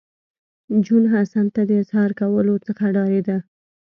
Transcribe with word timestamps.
جون 0.85 1.03
حسن 1.13 1.45
ته 1.55 1.61
د 1.69 1.71
اظهار 1.81 2.11
کولو 2.19 2.55
څخه 2.67 2.83
ډارېده 2.95 3.37